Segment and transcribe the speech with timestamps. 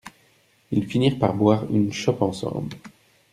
[0.71, 2.75] Ils finirent par boire une chope ensemble.